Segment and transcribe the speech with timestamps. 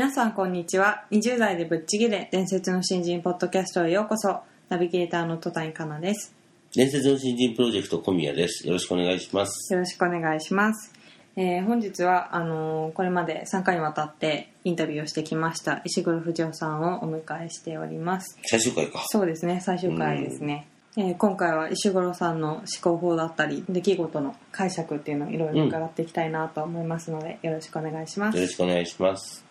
[0.00, 4.40] 皆さんこんにちは20代でぶっちぎれ伝説の新人ポッドキャストへようこそ
[4.70, 6.34] ナビゲーターの戸谷香奈です
[6.74, 8.66] 伝説の新人プロジェクト小宮です。
[8.66, 9.74] よろしくお願いします。
[9.74, 10.94] よろしくお願いします、
[11.36, 19.04] えー本日はあのーこれまで3回にわたってインタビューをしてきました石黒不二夫さんをお迎えしております最終回か。
[19.06, 29.49] そうですね最終回ですね、えー今回は石黒さんの思考法だったり出来事の解釈っていうのをいろいろ伺っていきたいなと思いますので、よろしくお願いしますよろしくお願いします。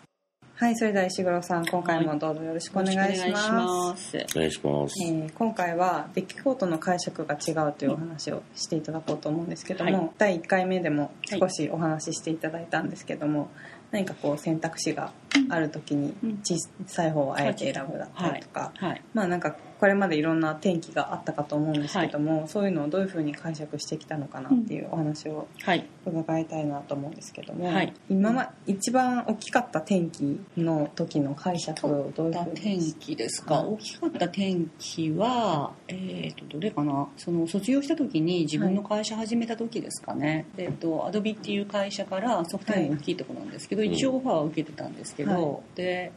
[0.60, 5.02] はいそれでは石黒さん今回もどうぞよろしくお願いします,、お願いします。
[5.02, 10.10] えー今回は出来事の解釈が違うというお話をしていただこうと思うんですけども、はい。
[10.18, 13.48] 第1回目でも少しお話ししていただいたんですけども、
[13.90, 15.12] 何かこう選択肢が
[15.48, 16.40] ある時にうん。
[16.42, 19.02] 小さい方をあえて選ぶだったりとか、はい。
[19.14, 25.86] まあなんかこれまでいろんな転機があったかと思うんですけども、そういうのをどういうふうに解釈してきたのかなっていうお話をはい。
[26.04, 27.92] 伺いたいなと思うんですけども、はい。
[28.10, 37.08] 今ま一番大きかった転機の時の解釈をどういうふう転に機ですか、はい大きかった転機は、えー、とどれかな？
[37.16, 45.76] その卒業した時に自分の会社始めた時ですかね、えー、とアドビっていう会社からソフトウェアの大きいところなんですけど、はい一応オファーは受けてたんですけど、はい。
[45.76, 46.12] で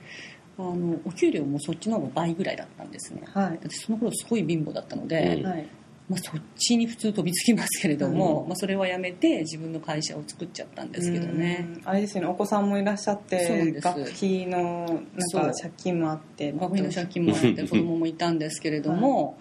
[0.58, 3.24] あのお給料もそっちの方が倍ぐらいだったんですね。
[3.34, 3.60] はい。
[3.62, 5.50] 私その頃すごい貧乏だったので、うん。
[5.50, 5.68] はい
[6.10, 11.66] まあ、そっちに普通飛びつきますけれども、まあ、それはやめて自分の会社を作っちゃったんですけどね。
[11.84, 11.90] うん。
[11.90, 15.02] あれですよねお子さんもいらっしゃって学費の
[15.34, 19.38] なんか借金もあって学費の借金もあって 子供もいたんですけれども、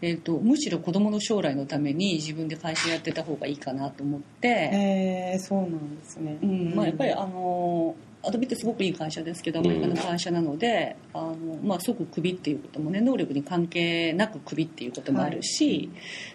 [0.00, 6.74] えー、とむしろ子供の将来のために自分で会社やってた方がいいかなと思って、へえそうなんですね、うん。
[6.74, 7.94] まあ、やっぱりあの
[8.26, 15.90] アドビってすごくいい会社ですけどアメリカの会社なので、あのまあ、即クビっていうこともね能力に関係なくクビっていうこともあるし、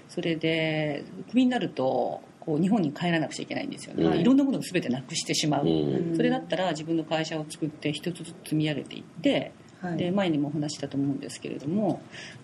[0.08, 6.16] それでクビになるとこう日本に帰らなくちゃいけないんですよね、はいいろんなものを全てなくしてしまう、うん。
[6.16, 9.98] それだったら自分の会社を作って一つずつ積み上げていってはい。
[9.98, 12.02] で前にもお話ししたと思うんですけれども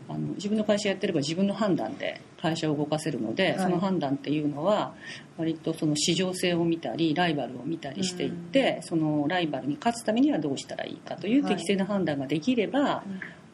[0.10, 3.60] あの自分の会社やってれば自分の判断で会社を動かせるので、はい。
[3.60, 4.94] その判断っていうのは
[5.38, 11.56] 割とその市場性を見たりライバルを見たりしていって、そのライバルに勝つためにはどうしたらいいかというはい。
[11.56, 13.04] 適正な判断ができれば、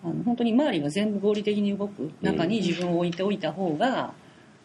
[0.03, 4.13] あの本当に周りが全部合理的に動く中に自分を置いておいた方が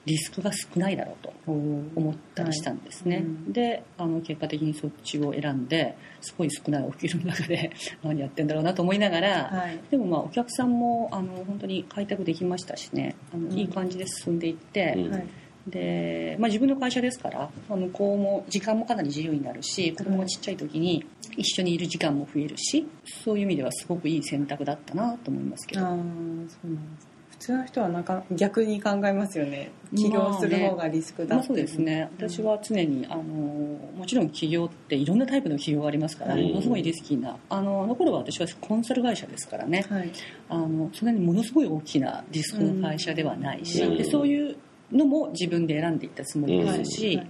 [0.08, 1.32] リスクが少ないだろうと。
[1.46, 3.24] 思ったりしたんですね、はい。
[3.24, 3.52] うん。
[3.52, 7.70] であの結果的にそっちを選んですごい少ないお給料の中で
[8.02, 9.78] 何やってんだろうなと思いながら、はい。
[9.91, 13.14] でもまあお客さんもあの本当に開拓できましたしね。
[13.32, 13.58] あのうん。
[13.58, 15.12] いい感じで進んでいって、うん。
[15.12, 15.26] はい。
[15.66, 21.04] でまあ、自分の会社ですからあの向こうも時間もかなり自由になるし子供がちっちゃい時に
[21.36, 25.82] 一緒にいる時間も増えるしそういう意味ではすごくいい選択だったなと思いますけど。
[25.82, 29.71] ああそうなんです普通の人はなんか逆に考えますよね。
[29.94, 32.10] 起業する方がリスクだまあ、そうですね。
[32.19, 37.37] 私は常にあのもちろん企業っていろんなタイプの企業がありますからうんものすごいリスキーな。
[37.48, 39.87] あのあの頃は私はコンサル会社ですからね。
[39.88, 40.10] はい。
[40.48, 43.97] あのそんなにものすごい大きなリスクの会社ではないし、うん。
[43.97, 44.56] でそういう
[44.91, 47.27] のも自分で選んでいったつもりですし、はい。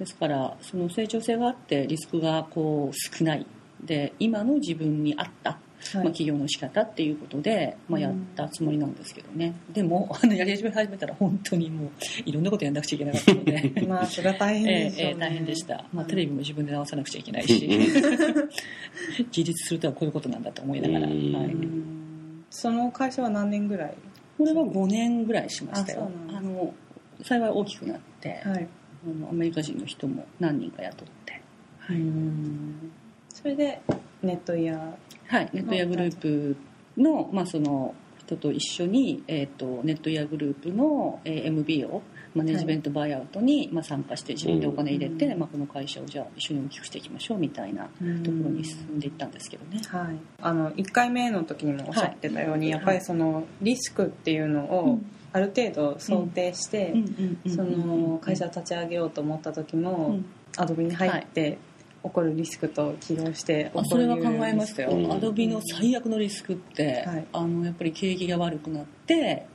[0.00, 3.46] ですからその成長性があってリスクがこう少ない。
[3.84, 11.90] で今の自分に合った、はいまあ、起業の仕方っていうことで、まあ、やったつもりなんですけどね、でも あのやり始め始めたら本当にもう
[12.24, 13.72] いろんなことやんなくちゃいけなかったので。
[13.88, 15.02] まあそれは大変えでしね。
[15.04, 17.68] えええ大変でした、まあ、はいテレビも自分で直さなくちゃいけないし。
[19.18, 21.20] 自立するとはこういうことなんだと思いながら、はうん。
[21.20, 23.94] い、うんその会社は何年ぐらい？
[24.38, 26.10] これは5年ぐらいしましたよ。
[26.28, 26.72] あの
[27.22, 28.66] 幸い大きくなって、はい。
[29.06, 31.40] あのアメリカ人の人も何人か雇って、
[31.90, 32.90] うん。
[33.28, 33.80] それで
[34.22, 34.96] ネットイヤ
[35.28, 36.56] はい、ネットイヤーグループ
[36.96, 42.02] の,、まあその人と一緒に、えー、とネットイヤーグループの、えー MBO
[42.34, 49.80] マネジメントバイアウトに、まあ、参加して自分でお金入れて、うんまあ、この会社をじゃあ一緒に大きくしていきましょうみたいなーところに進んでいったんですけどね。
[49.88, 52.70] はい、あの1回目の時にもおっしゃってたように、はい。
[52.70, 54.98] やっぱりそのリスクっていうのを
[55.32, 56.94] ある程度想定して、
[57.46, 60.24] その会社を立ち上げようと思った時も、うん。
[60.56, 61.58] アドビに入って
[62.02, 67.26] 起こるリスクと起動して起こるあそれは考えましたよ、うんアドビの最悪のリスクって、はい。
[67.32, 69.46] あのやっぱり景気が悪くなって、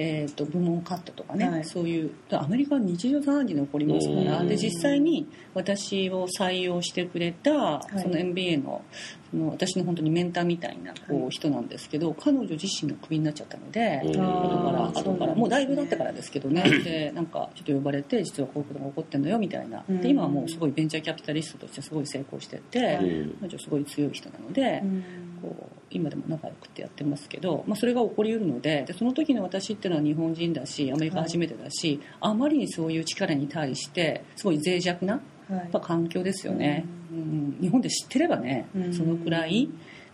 [0.00, 1.64] えー、と部門カットとかね、はい。
[1.64, 4.48] そういうアメリカは日常茶飯事で起こりますからうん。
[4.48, 8.00] で実際に私を採用してくれた、い。
[8.00, 8.84] その MBA の
[9.32, 11.30] その私の本当にメンターみたいなこう、はい。
[11.30, 14.00] 人なんですけど彼女自身がクビになっちゃったので。
[14.04, 15.34] うん後から後から。
[15.34, 16.62] もうだいぶ経ってからですけどね。
[16.84, 19.84] でなんかちょっと呼ばれて実はこういうことが起こってんだよみたいな。
[19.88, 20.00] うん。
[20.00, 25.04] で今はもうすごいベンチャーキャピタリストとしてすごい成功してて、うん彼女すごい強い人なので、うん
[25.40, 35.58] こう今でも仲良くてやってますけど、まあ、それが起こりうるのででその時の私っていうのは日本人だしアメリカ初めてだし、あまりにそういう力に対してすごい脆弱なはい。
[35.60, 37.58] やっぱ環境ですよね、うん。
[37.60, 38.94] 日本で知ってればね、うん。
[38.94, 39.68] そのくらい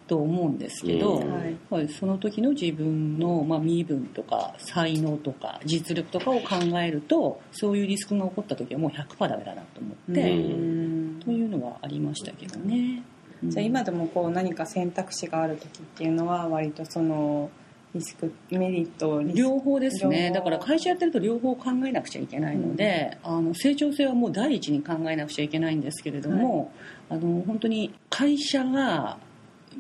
[0.06, 1.58] と思うんですけど、うん。
[1.70, 1.88] はい。
[1.88, 11.20] その時の自分の、まあ、身分とか才能とか実力とかを考えるとそういうリスクが起こった時はもう100%ダメだなと思って、うん。
[11.20, 13.02] というのはありましたけどね。
[13.46, 17.50] じゃあ今でもこう何か選択肢がある時っていうのは割とその
[17.94, 20.32] リスクメリット両方ですね。
[20.34, 26.72] だから会社やってると両方考えなくちゃいけないので、あの成長性はもう第一に考えなくちゃいけないんですけれども、
[27.08, 29.18] あの本当に会社が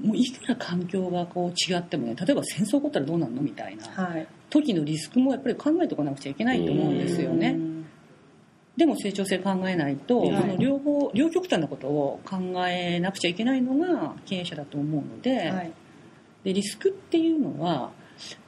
[0.00, 4.26] もういくら環境がこう違ってもね例えば戦争起こったらどうなるのみたいなはい。
[4.50, 7.56] 時のリスクもやっぱり考えておかなくちゃいけないと思うんですよね。
[8.76, 10.40] うんでも成長性考えないと、はい。
[10.40, 12.36] その両方両極端なことを考
[12.66, 15.72] えなくちゃいけないのが経営者だと思うので,、はい。
[16.42, 17.92] でリスクっていうのは、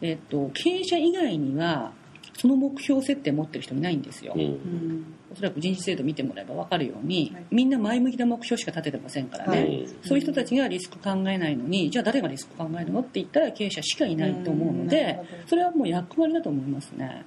[0.01, 1.93] えっと、経営者以外には
[2.39, 4.41] その目標設定持ってる人いないんですよ、うん。
[4.43, 5.15] うん。
[5.33, 7.45] おそらく人事制度見てもらえば分かるように、はい。
[7.51, 9.89] みんな前向きな目標しか立ててませんからね、はい。
[10.03, 14.87] そういう人たちがリスク考えないのにじゃあ誰がリスク考えるのって言ったら経営者しかいないと思うのうん。
[14.87, 15.29] なでるほど。
[15.47, 17.25] それはもう役割だと思いますね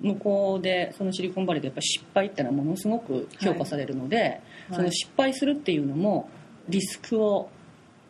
[0.00, 4.40] 向こうでそのシリコンバレーでやっぱ失敗ってのはものすごく評価されるので、
[4.70, 4.74] い。
[4.74, 6.28] その失敗するっていうのも
[6.68, 7.48] リスクを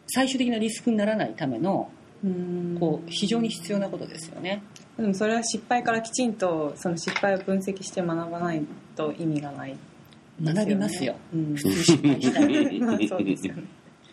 [0.06, 1.90] 最終的なリスクにならないための
[2.24, 2.76] うん。
[2.80, 4.62] こう非常に必要なことですよね。
[4.98, 8.62] でもそれは失敗からきちんとその失敗を分析して学ばない
[8.96, 10.52] と意味がないね。
[10.52, 11.14] 学びますよ。
[11.32, 11.54] うん。
[11.54, 12.46] 普通失敗したら。
[12.86, 13.62] ま あそうですよね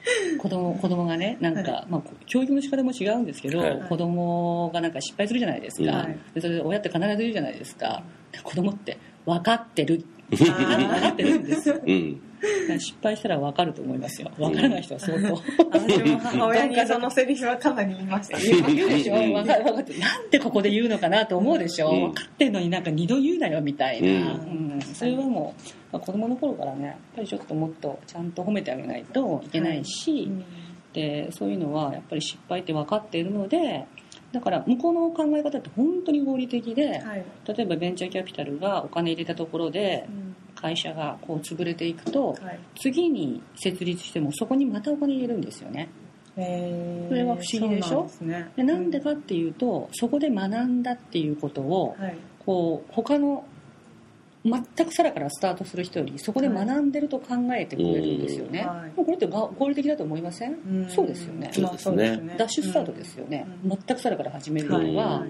[0.37, 3.81] 子供子供がねなんか、まあ、教育の仕方も違うんですけど、はい。
[3.89, 6.17] 子供がなんか失敗するじゃないですか、はい。
[6.33, 8.03] でそれで親って必ず言うじゃないですか。
[8.31, 10.03] で子供って分かってる。
[10.31, 11.79] あ分かってるんですよ。
[11.85, 12.19] うん。
[12.79, 14.31] 失敗したら分かると思いますよ。
[14.37, 15.35] 分からない人は相当。
[15.71, 21.93] 私も母親に そのセリフはかなり言いました言うでしょ分かる分かってなんでここで言うのかなと思うでしょ、う。
[21.93, 22.01] ん。
[22.11, 24.71] 分かってんのになんか二度言うなよみたいな、うん。
[24.73, 24.81] うん。
[24.81, 25.53] それはも
[25.93, 30.29] う子供の頃からねやっぱりちょっともっとちゃんと褒めてあげないといけないし、
[30.93, 33.85] でそういうのはやっぱり失敗って分かっているので
[34.31, 37.25] だから向こうの考え方って本当に合理的で、はい。
[37.47, 40.07] 例えばベンチャーキャピタルがお金入れたところで
[40.55, 42.59] 会社がこう潰れていくとはい。
[42.79, 45.89] 次に設立してもそこにまたお金入れるんですよね。
[46.35, 47.89] それは不思議でしょ？
[47.89, 48.51] そうなんですね。
[48.55, 52.17] でなんでかっていうとそこで学んだっていうことをはい。
[52.45, 53.43] こう他の
[54.43, 58.95] 全くさらからスタートする人よりそこで学んでると考えてくれるんですよね、はい。
[58.95, 60.55] もうこれってが合理的だと思いません、う
[60.85, 60.87] ん。
[60.87, 61.49] そうですよね。
[61.51, 62.21] そうですね。
[62.23, 63.69] まあダッシュスタートですよね、うん。
[63.69, 65.29] 全くさらから始めるのは、はい。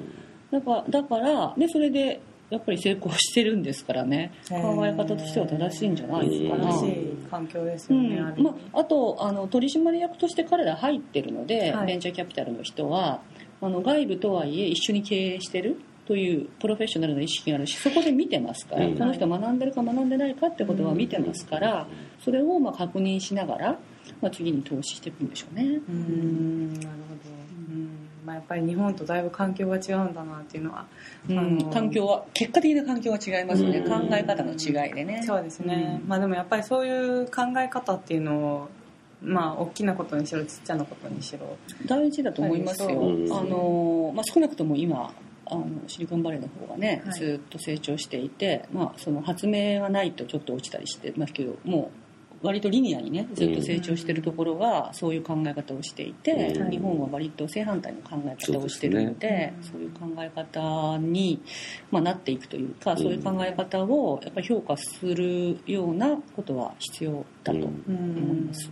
[0.51, 2.19] だからだからでそれで
[2.49, 4.31] やっぱり成功してるんですからね。
[4.49, 11.87] 考え方としては正しいんじゃないですかな、正しい環境ですうんよね、ある意味まあ、あとあの取締役として彼ら入ってるので、はい。
[11.87, 13.21] ベンチャーキャピタルの人は
[13.61, 18.97] あの外部とはいえ一緒に経営してるというプロフェッショナルな意識があるしそこで見てますから、うん。
[18.97, 21.87] この人学んでるか学んでないかってことは見てますから、
[22.23, 23.79] それをまあ確認しながら、
[24.21, 25.63] まあ、次に投資していくんでしょうね。
[25.63, 26.73] うーん。
[26.73, 27.31] なるほど、
[27.71, 30.85] うんまあ、やっぱり日本とだいぶ環境が違うんだなっていうのは、
[31.29, 34.09] うんあの環境は結果的な環境は違いますね、うん。
[34.09, 35.21] 考え方の違いでね。
[35.23, 36.09] そうですね、うん。
[36.09, 38.69] まあでもやっぱりそういう考え方っていうのを
[39.21, 42.93] まあ大きなことにしろちっちゃなことにしろ大事だと思いますよ、あ
[43.43, 45.11] のまあ、少なくとも今
[45.45, 47.19] あのシリコンバレーの方がね、はい。
[47.19, 52.04] ずっと成長していて、まあ、その発明がないとちょっと落ちたりしてますけどもう
[52.45, 56.69] 割とリニアにねずっと成長してるところがそういう考え方をしていて、うん。
[56.69, 61.41] 日本は割と正反対の考え方をしてるのでそそういう考え方に、
[61.91, 67.59] まあ、なっていくというかそういう考え方をやっぱり評価するようなことは必要だと。
[67.59, 68.69] うん思います。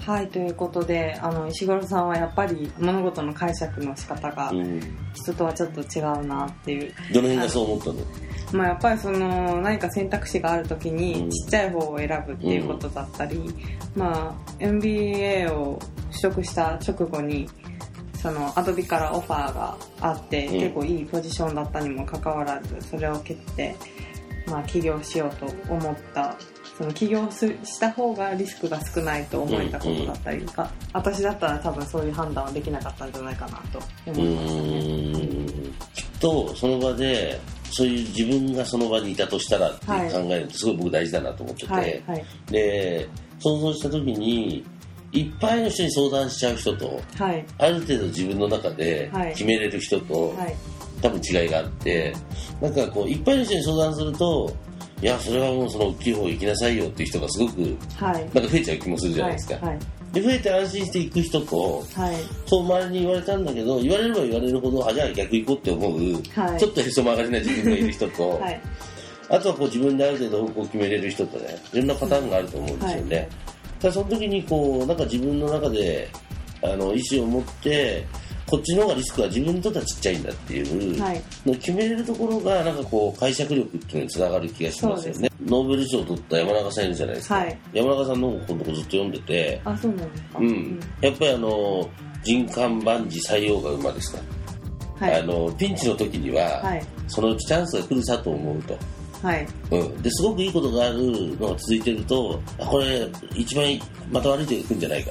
[0.00, 4.80] はいということであの石黒さんはやっぱり物事の解釈の仕方がうん。
[5.14, 7.94] 人とはちょっと違うなっていう、どの辺がそう思ったの？
[8.54, 10.96] まあ、やっぱりその何か選択肢がある時うん。
[10.96, 13.52] にちっちゃい方を選ぶっていうことだったり、
[13.96, 15.80] まあ、MBA を
[16.10, 17.48] 取得した直後に
[18.14, 20.60] そのアドビからオファーがあって、うん。
[20.60, 23.74] 結構いいポジションだったにもかかわらずそれを蹴って、
[24.46, 26.36] まあ、起業しようと思った。
[26.76, 35.34] その起業すした方がリスクが少ないと思えたことだったりとか、私だったら多分そういう判断はできなかったんじゃないかなとう思いましたね。
[35.94, 37.40] きっとその場で
[37.76, 42.24] そういう自分がその場にいたとしたらってはい考えるとすごい僕大事だなと思ってて、はいはい。
[42.50, 43.08] で
[43.40, 44.64] 想像した時に
[45.12, 47.44] いっぱいの人に相談しちゃう人とはい。
[47.58, 49.32] ある程度自分の中ではい。
[49.32, 50.54] 決めれる人と、はい。
[51.02, 52.14] 多分違いがあって
[52.60, 54.56] なんかこういっぱいの人に相談すると
[55.02, 58.30] いやそれはもうその大きい方行きなさいよっていう人がすごくはい。
[58.32, 59.78] なんか増えちゃう気もするじゃないですか、はい
[60.14, 62.16] で増えて安心していく人とはい。
[62.46, 66.58] そう周りに言われたんだけど言われれば言われるほどあじゃあ逆行こうって思う、はい。
[66.58, 68.60] ちょっとへそ曲がりな自分がいる人と、はい。
[69.28, 73.28] あとはこう自分である程度方向を決めれる人とねいろんなパターンがあると思うんですよね、はい。
[73.80, 76.08] ただその時にこうなんか自分の中で
[76.62, 78.06] あの意思を持って
[78.46, 81.22] こっちの方がリスクは自分にとってはちっちゃいんだっていうはい。
[81.46, 85.30] のを決めれるところがなんかこう解釈力っていうのにつながる気がしますよね。
[85.46, 87.58] ノーベル賞を取った山中さんいるじゃないですか、はい。
[87.72, 89.60] 山中さんの本のとこずっと読んでて。
[89.64, 90.38] あそうなんですか。
[90.38, 91.90] うん、やっぱりあの
[92.22, 94.18] 人間万事採用が馬ですか、
[95.00, 95.20] はい。
[95.20, 96.86] あのピンチの時には、はい。
[97.08, 98.78] そのうちチャンスが来るさと思うと、
[99.22, 99.46] はい。
[99.70, 103.64] うん、ですごくいいことがあるのが続いてるとあこれ一番
[104.10, 105.10] また悪い手が来るんじゃないか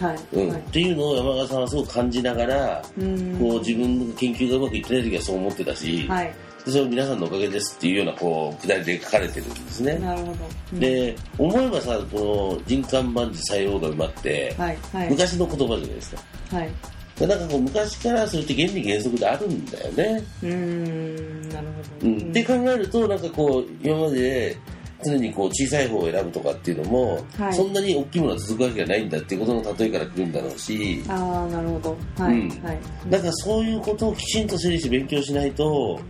[0.00, 0.48] はいと、うん。
[0.50, 0.60] はい。
[0.60, 3.38] っていうのを山川さんはすごく感じながら、うん。
[3.38, 6.34] こう自分の研究がうまくいってない時はそう思ってたし、はい。
[6.64, 9.98] でそれは皆さんのおかげですっていうようなこうくだりで書かれてるんですね。
[9.98, 10.32] なるほど。
[10.72, 10.80] うん。
[10.80, 15.10] で思えばさこの人間万事採用が馬って、はいはい。
[15.10, 16.56] 昔の言葉じゃないですか。
[16.56, 16.70] はい。
[17.18, 20.24] でなんかこう昔からそれって原理原則であるんだよね。
[20.42, 21.66] うーんなる
[22.00, 22.08] ほど。
[22.08, 24.56] うん、って考えるとなんかこう今まで
[25.04, 27.54] 常にこう小さい方を選ぶとかっていうのも、はい。
[27.54, 31.02] そんなに大きいものが続くわけがないんだっていうことの例えから来るんだろうし。
[31.08, 31.96] ああなるほど。
[32.18, 32.48] はい、うん。
[32.62, 32.78] はい。
[33.08, 36.00] なんかそういうことをきちんと整理して勉強しないと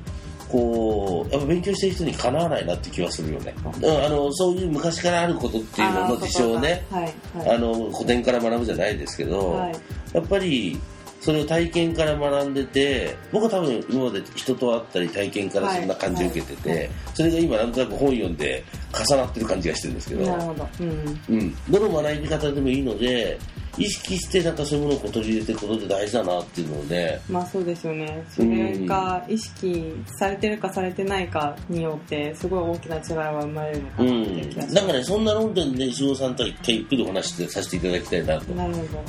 [0.51, 7.03] こうやっぱ勉強してる人にかなわないなって気はするよね、うん、あのそういう昔からあることっていうのの事象をねはい
[7.39, 7.57] はい。
[7.57, 9.75] あの古典から学ぶじゃないですけど、はい。
[10.13, 10.79] やっぱり
[11.21, 16.79] それを体験から学んでて僕は多分今まで人と会ったり体験からそんな感じを受けてて、はい。
[16.79, 18.65] はいそれが今なんとなく本読んで
[19.09, 20.69] 重なってる感じがしてるんですけどなるほど。
[20.81, 21.21] うん。
[21.29, 23.39] うん、どの学び方でもいいので
[23.77, 28.25] 意識してなんかそういうものを取り入れていくことで大事だなっていうのをねまあそうですよね。
[28.31, 34.87] それが意識されてるかされてないかによってすごい大きな違いは生まれるのかうなっていう気がしん、ます、なん。
[34.87, 38.53] かねそんな論点で石尾さんとは一回ゆっくりお話してさせていただきたいなと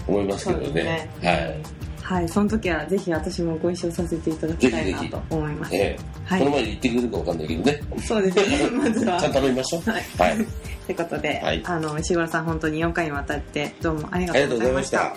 [0.07, 1.09] 思いますけどね。
[1.21, 5.73] ですはいはい、その時はぜひ私もご一緒させていただきたいなと思います。
[5.73, 9.17] ええはいこの前に言ってくれるかわかんないけどねそうですね、まずは。
[9.17, 10.03] ちゃんと頼みましょうはい。
[10.17, 10.45] はい
[10.87, 14.89] ということで、はいあの、石黒さん本当に4回にわたってどうもありがとうございまし。
[14.89, 15.15] た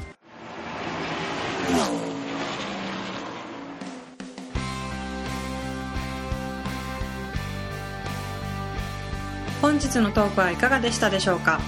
[9.60, 11.60] 本日のトークはいかがでしたでしょうか？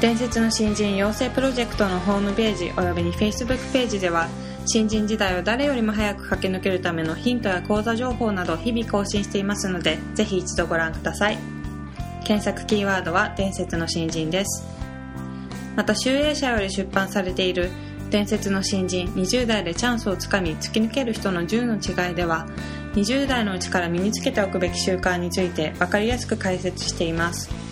[0.00, 4.28] 伝説の新人養成プロジェクトのホームページおよびに Facebook ページでは
[4.64, 11.38] 新人時代を誰よりも早く駆け抜けるためのヒントや講座情報など日々更新していますのでぜひ一度ご覧ください。
[12.24, 14.64] 検索キーワードは伝説の新人です。
[15.76, 17.70] また集英社より出版されている
[18.10, 22.46] 伝説の新人20代でチャンスをつかみ突き抜ける人の10の違いでは
[22.94, 27.71] 20代のうちから身につけておくべき習慣について分かりやすく解説しています。